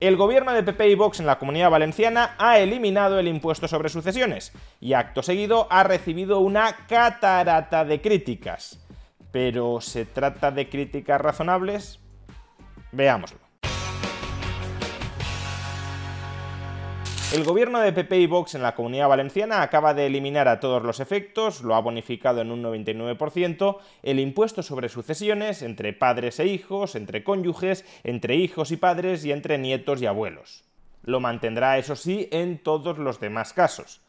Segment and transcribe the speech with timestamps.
[0.00, 3.90] El gobierno de PP y Vox en la comunidad valenciana ha eliminado el impuesto sobre
[3.90, 4.50] sucesiones
[4.80, 8.82] y acto seguido ha recibido una catarata de críticas.
[9.30, 12.00] Pero ¿se trata de críticas razonables?
[12.92, 13.49] Veámoslo.
[17.32, 20.82] El gobierno de PP y Vox en la comunidad valenciana acaba de eliminar a todos
[20.82, 26.46] los efectos, lo ha bonificado en un 99%, el impuesto sobre sucesiones entre padres e
[26.46, 30.64] hijos, entre cónyuges, entre hijos y padres y entre nietos y abuelos.
[31.04, 34.00] Lo mantendrá, eso sí, en todos los demás casos,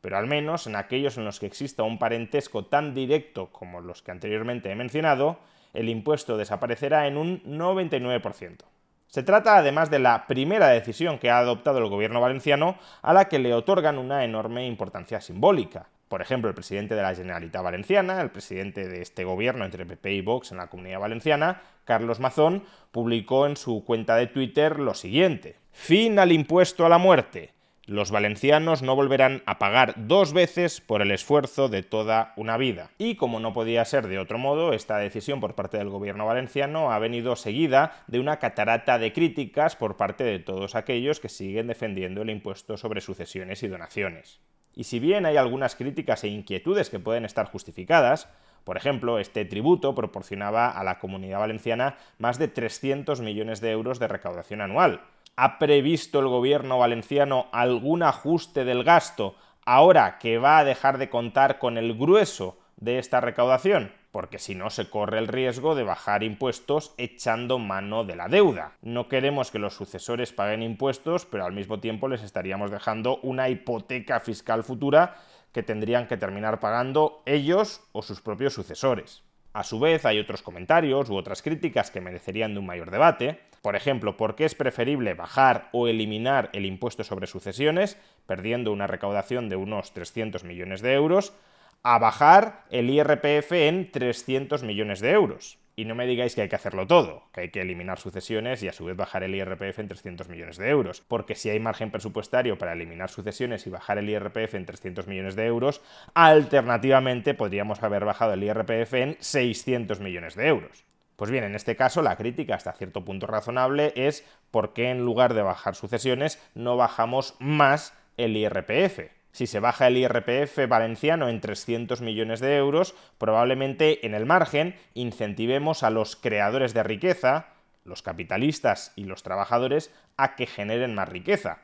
[0.00, 4.00] pero al menos en aquellos en los que exista un parentesco tan directo como los
[4.00, 5.38] que anteriormente he mencionado,
[5.74, 8.69] el impuesto desaparecerá en un 99%.
[9.10, 13.24] Se trata además de la primera decisión que ha adoptado el gobierno valenciano a la
[13.24, 15.88] que le otorgan una enorme importancia simbólica.
[16.06, 20.12] Por ejemplo, el presidente de la Generalitat Valenciana, el presidente de este gobierno entre PP
[20.12, 24.94] y Vox en la Comunidad Valenciana, Carlos Mazón, publicó en su cuenta de Twitter lo
[24.94, 25.56] siguiente.
[25.72, 27.52] Fin al impuesto a la muerte
[27.90, 32.92] los valencianos no volverán a pagar dos veces por el esfuerzo de toda una vida.
[32.98, 36.92] Y como no podía ser de otro modo, esta decisión por parte del gobierno valenciano
[36.92, 41.66] ha venido seguida de una catarata de críticas por parte de todos aquellos que siguen
[41.66, 44.38] defendiendo el impuesto sobre sucesiones y donaciones.
[44.72, 48.28] Y si bien hay algunas críticas e inquietudes que pueden estar justificadas,
[48.62, 53.98] por ejemplo, este tributo proporcionaba a la comunidad valenciana más de 300 millones de euros
[53.98, 55.00] de recaudación anual,
[55.36, 61.08] ¿Ha previsto el gobierno valenciano algún ajuste del gasto ahora que va a dejar de
[61.08, 63.92] contar con el grueso de esta recaudación?
[64.10, 68.72] porque si no se corre el riesgo de bajar impuestos echando mano de la deuda.
[68.82, 73.48] No queremos que los sucesores paguen impuestos, pero al mismo tiempo les estaríamos dejando una
[73.48, 75.16] hipoteca fiscal futura
[75.52, 79.22] que tendrían que terminar pagando ellos o sus propios sucesores.
[79.52, 83.40] A su vez, hay otros comentarios u otras críticas que merecerían de un mayor debate.
[83.62, 88.86] Por ejemplo, ¿por qué es preferible bajar o eliminar el impuesto sobre sucesiones, perdiendo una
[88.86, 91.34] recaudación de unos 300 millones de euros,
[91.82, 95.58] a bajar el IRPF en 300 millones de euros?
[95.76, 98.68] Y no me digáis que hay que hacerlo todo, que hay que eliminar sucesiones y
[98.68, 101.00] a su vez bajar el IRPF en 300 millones de euros.
[101.00, 105.36] Porque si hay margen presupuestario para eliminar sucesiones y bajar el IRPF en 300 millones
[105.36, 105.80] de euros,
[106.12, 110.84] alternativamente podríamos haber bajado el IRPF en 600 millones de euros.
[111.20, 115.04] Pues bien, en este caso la crítica hasta cierto punto razonable es por qué en
[115.04, 119.00] lugar de bajar sucesiones no bajamos más el IRPF.
[119.30, 124.76] Si se baja el IRPF valenciano en 300 millones de euros, probablemente en el margen
[124.94, 127.48] incentivemos a los creadores de riqueza,
[127.84, 131.58] los capitalistas y los trabajadores, a que generen más riqueza.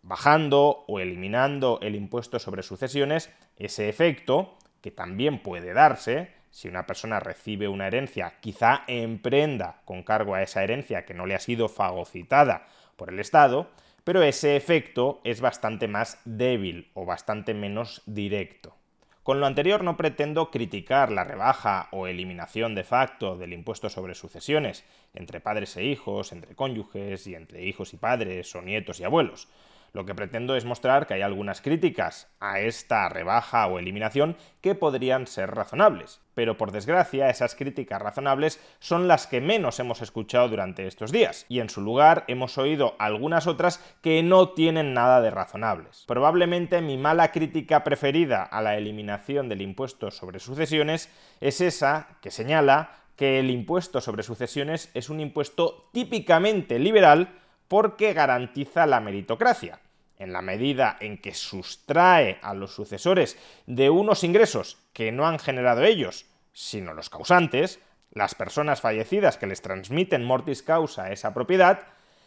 [0.00, 6.86] Bajando o eliminando el impuesto sobre sucesiones, ese efecto, que también puede darse, si una
[6.86, 11.40] persona recibe una herencia, quizá emprenda con cargo a esa herencia que no le ha
[11.40, 13.70] sido fagocitada por el Estado,
[14.04, 18.76] pero ese efecto es bastante más débil o bastante menos directo.
[19.24, 24.14] Con lo anterior no pretendo criticar la rebaja o eliminación de facto del impuesto sobre
[24.14, 29.04] sucesiones entre padres e hijos, entre cónyuges y entre hijos y padres o nietos y
[29.04, 29.48] abuelos.
[29.94, 34.74] Lo que pretendo es mostrar que hay algunas críticas a esta rebaja o eliminación que
[34.74, 36.20] podrían ser razonables.
[36.34, 41.46] Pero por desgracia, esas críticas razonables son las que menos hemos escuchado durante estos días,
[41.48, 46.02] y en su lugar hemos oído algunas otras que no tienen nada de razonables.
[46.08, 51.08] Probablemente mi mala crítica preferida a la eliminación del impuesto sobre sucesiones
[51.40, 57.28] es esa que señala que el impuesto sobre sucesiones es un impuesto típicamente liberal
[57.68, 59.78] porque garantiza la meritocracia
[60.18, 65.38] en la medida en que sustrae a los sucesores de unos ingresos que no han
[65.38, 67.80] generado ellos, sino los causantes,
[68.12, 71.80] las personas fallecidas que les transmiten mortis causa esa propiedad,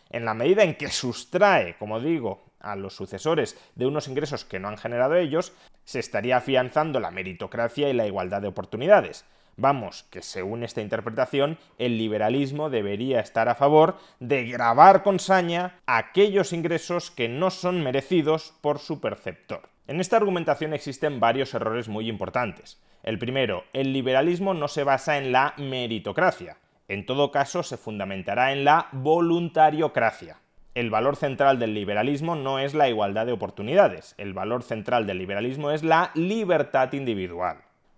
[0.10, 4.60] en la medida en que sustrae, como digo, a los sucesores de unos ingresos que
[4.60, 5.54] no han generado ellos,
[5.86, 9.26] se estaría afianzando la meritocracia y la igualdad de oportunidades.
[9.60, 15.80] Vamos, que según esta interpretación, el liberalismo debería estar a favor de grabar con saña
[15.88, 19.70] aquellos ingresos que no son merecidos por su perceptor.
[19.88, 22.80] En esta argumentación existen varios errores muy importantes.
[23.02, 26.58] El primero, el liberalismo no se basa en la meritocracia.
[26.88, 30.38] En todo caso, se fundamentará en la voluntariocracia.
[30.76, 35.18] El valor central del liberalismo no es la igualdad de oportunidades, el valor central del
[35.18, 37.58] liberalismo es la libertad individual.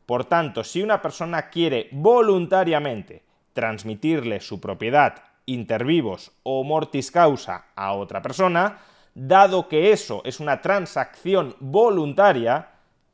[0.09, 3.21] Por tanto, si una persona quiere voluntariamente
[3.53, 8.79] transmitirle su propiedad inter vivos o mortis causa a otra persona,
[9.13, 12.69] dado que eso es una transacción voluntaria,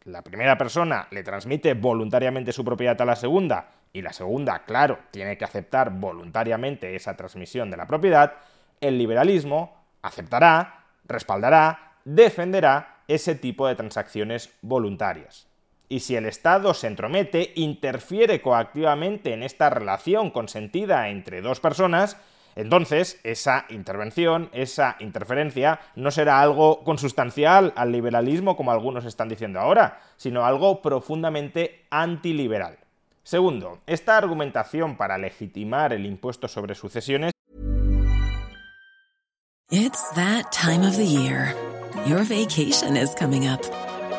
[0.06, 5.00] la primera persona le transmite voluntariamente su propiedad a la segunda y la segunda, claro,
[5.12, 8.36] tiene que aceptar voluntariamente esa transmisión de la propiedad,
[8.80, 15.45] el liberalismo aceptará, respaldará, defenderá ese tipo de transacciones voluntarias.
[15.88, 22.18] Y si el Estado se entromete, interfiere coactivamente en esta relación consentida entre dos personas,
[22.56, 29.60] entonces, esa intervención, esa interferencia, no será algo consustancial al liberalismo como algunos están diciendo
[29.60, 32.78] ahora, sino algo profundamente antiliberal.
[33.24, 37.34] Segundo, esta argumentación para legitimar el impuesto sobre sucesiones.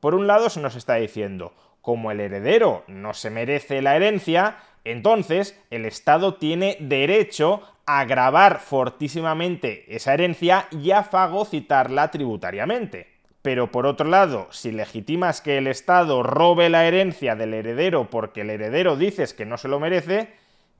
[0.00, 4.58] Por un lado se nos está diciendo, como el heredero no se merece la herencia,
[4.84, 13.08] entonces el Estado tiene derecho a grabar fortísimamente esa herencia y a fagocitarla tributariamente.
[13.42, 18.42] Pero por otro lado, si legitimas que el Estado robe la herencia del heredero porque
[18.42, 20.34] el heredero dices que no se lo merece,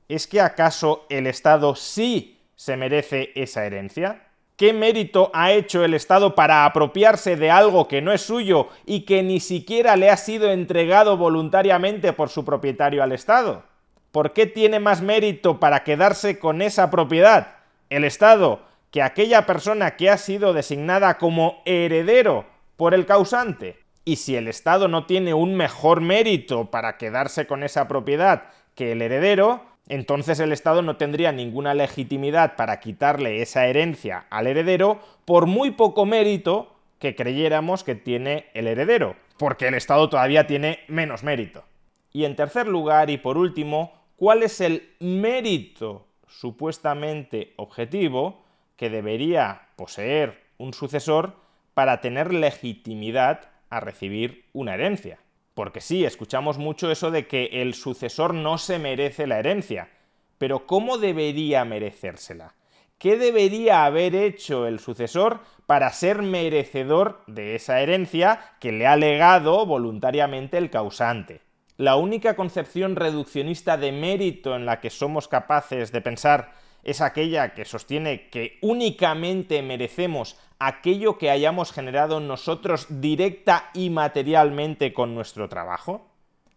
[0.07, 4.28] ¿es que acaso el Estado sí se merece esa herencia?
[4.59, 9.05] ¿Qué mérito ha hecho el Estado para apropiarse de algo que no es suyo y
[9.05, 13.63] que ni siquiera le ha sido entregado voluntariamente por su propietario al Estado?
[14.11, 17.55] ¿Por qué tiene más mérito para quedarse con esa propiedad
[17.89, 18.59] el Estado
[18.91, 22.45] que aquella persona que ha sido designada como heredero
[22.75, 23.79] por el causante?
[24.03, 28.91] Y si el Estado no tiene un mejor mérito para quedarse con esa propiedad que
[28.91, 34.99] el heredero, entonces el Estado no tendría ninguna legitimidad para quitarle esa herencia al heredero
[35.25, 40.79] por muy poco mérito que creyéramos que tiene el heredero, porque el Estado todavía tiene
[40.87, 41.63] menos mérito.
[42.11, 48.43] Y en tercer lugar y por último, ¿cuál es el mérito supuestamente objetivo
[48.75, 51.35] que debería poseer un sucesor
[51.73, 55.19] para tener legitimidad a recibir una herencia?
[55.59, 59.89] Porque sí, escuchamos mucho eso de que el sucesor no se merece la herencia.
[60.37, 62.55] Pero ¿cómo debería merecérsela?
[62.97, 68.95] ¿Qué debería haber hecho el sucesor para ser merecedor de esa herencia que le ha
[68.95, 71.41] legado voluntariamente el causante?
[71.75, 77.53] La única concepción reduccionista de mérito en la que somos capaces de pensar es aquella
[77.53, 85.49] que sostiene que únicamente merecemos aquello que hayamos generado nosotros directa y materialmente con nuestro
[85.49, 86.05] trabajo?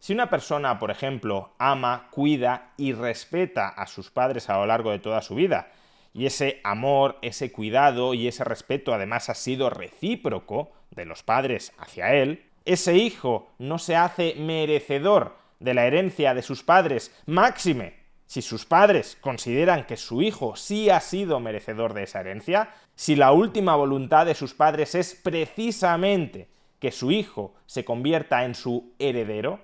[0.00, 4.90] Si una persona, por ejemplo, ama, cuida y respeta a sus padres a lo largo
[4.90, 5.70] de toda su vida,
[6.12, 11.72] y ese amor, ese cuidado y ese respeto además ha sido recíproco de los padres
[11.78, 18.01] hacia él, ese hijo no se hace merecedor de la herencia de sus padres, máxime
[18.32, 23.14] si sus padres consideran que su hijo sí ha sido merecedor de esa herencia, si
[23.14, 26.48] la última voluntad de sus padres es precisamente
[26.78, 29.60] que su hijo se convierta en su heredero,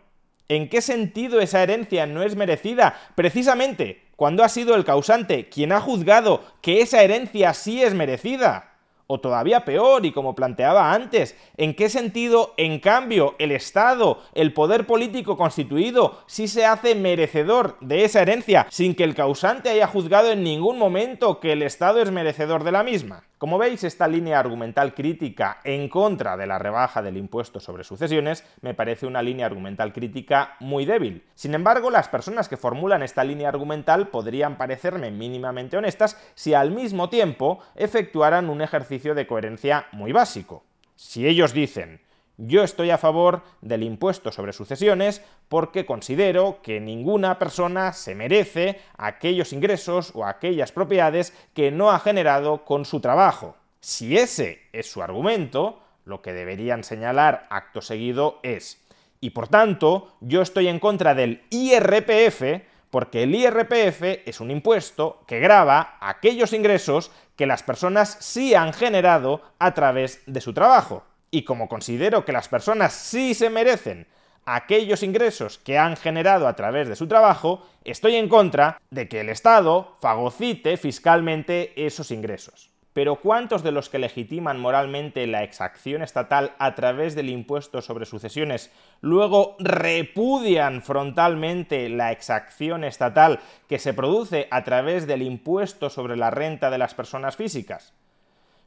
[0.49, 2.95] ¿en qué sentido esa herencia no es merecida?
[3.15, 8.68] Precisamente cuando ha sido el causante quien ha juzgado que esa herencia sí es merecida.
[9.11, 14.53] O todavía peor, y como planteaba antes, ¿en qué sentido, en cambio, el Estado, el
[14.53, 19.87] poder político constituido, sí se hace merecedor de esa herencia sin que el causante haya
[19.87, 23.28] juzgado en ningún momento que el Estado es merecedor de la misma?
[23.39, 28.45] Como veis, esta línea argumental crítica en contra de la rebaja del impuesto sobre sucesiones
[28.63, 31.23] me parece una línea argumental crítica muy débil.
[31.37, 36.73] Sin embargo, las personas que formulan esta línea argumental podrían parecerme mínimamente honestas si al
[36.73, 40.65] mismo tiempo efectuaran un ejercicio de coherencia muy básico.
[40.97, 42.01] Si ellos dicen,
[42.39, 48.81] yo estoy a favor del impuesto sobre sucesiones porque considero que ninguna persona se merece
[48.97, 53.57] aquellos ingresos o aquellas propiedades que no ha generado con su trabajo.
[53.81, 58.81] Si ese es su argumento, lo que deberían señalar acto seguido es,
[59.21, 65.23] y por tanto, yo estoy en contra del IRPF porque el IRPF es un impuesto
[65.27, 71.05] que grava aquellos ingresos que las personas sí han generado a través de su trabajo.
[71.31, 74.07] Y como considero que las personas sí se merecen
[74.47, 79.21] aquellos ingresos que han generado a través de su trabajo, estoy en contra de que
[79.21, 82.71] el Estado fagocite fiscalmente esos ingresos.
[82.95, 88.07] Pero ¿cuántos de los que legitiman moralmente la exacción estatal a través del impuesto sobre
[88.07, 96.17] sucesiones luego repudian frontalmente la exacción estatal que se produce a través del impuesto sobre
[96.17, 97.93] la renta de las personas físicas?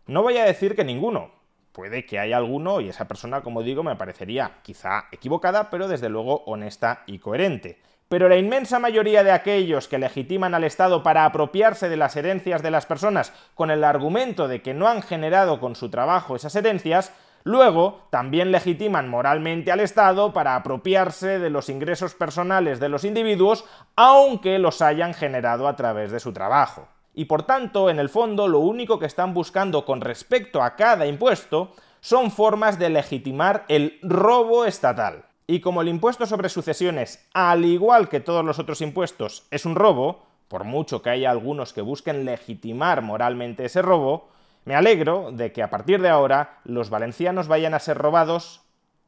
[0.05, 1.40] No voy a decir que ninguno,
[1.71, 6.09] Puede que haya alguno y esa persona, como digo, me parecería quizá equivocada, pero desde
[6.09, 7.79] luego honesta y coherente.
[8.09, 12.61] Pero la inmensa mayoría de aquellos que legitiman al Estado para apropiarse de las herencias
[12.61, 16.53] de las personas con el argumento de que no han generado con su trabajo esas
[16.57, 17.13] herencias,
[17.45, 23.63] luego también legitiman moralmente al Estado para apropiarse de los ingresos personales de los individuos,
[23.95, 28.47] aunque los hayan generado a través de su trabajo y por tanto, en el fondo,
[28.47, 33.99] lo único que están buscando con respecto a cada impuesto son formas de legitimar el
[34.01, 35.25] robo estatal.
[35.45, 39.75] Y como el impuesto sobre sucesiones, al igual que todos los otros impuestos, es un
[39.75, 44.29] robo, por mucho que haya algunos que busquen legitimar moralmente ese robo,
[44.63, 48.61] me alegro de que a partir de ahora los valencianos vayan a ser robados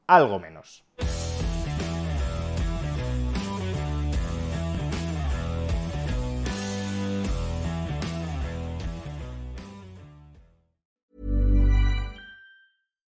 [0.08, 0.84] algo menos.